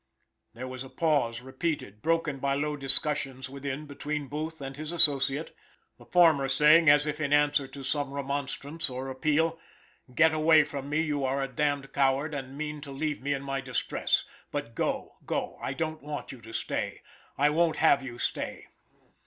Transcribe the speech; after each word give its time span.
There 0.55 0.67
was 0.67 0.83
a 0.83 0.89
pause 0.89 1.41
repeated, 1.41 2.01
broken 2.01 2.39
by 2.39 2.55
low 2.55 2.75
discussions 2.75 3.51
within 3.51 3.85
between 3.85 4.29
Booth 4.29 4.59
and 4.59 4.75
his 4.75 4.91
associate, 4.91 5.55
the 5.99 6.07
former 6.07 6.47
saying, 6.49 6.89
as 6.89 7.05
if 7.05 7.21
in 7.21 7.31
answer 7.31 7.67
to 7.67 7.83
some 7.83 8.11
remonstrance 8.11 8.89
or 8.89 9.09
appeal, 9.09 9.59
"Get 10.15 10.33
away 10.33 10.63
from 10.63 10.89
me. 10.89 11.01
You 11.01 11.23
are 11.23 11.43
a 11.43 11.47
damned 11.47 11.93
coward, 11.93 12.33
and 12.33 12.57
mean 12.57 12.81
to 12.81 12.91
leave 12.91 13.21
me 13.21 13.31
in 13.31 13.43
my 13.43 13.61
distress; 13.61 14.25
but 14.49 14.73
go, 14.73 15.17
go. 15.27 15.59
I 15.61 15.73
don't 15.73 16.01
want 16.01 16.31
you 16.31 16.41
to 16.41 16.51
stay. 16.51 17.03
I 17.37 17.51
won't 17.51 17.75
have 17.75 18.01
you 18.01 18.17
stay." 18.17 18.69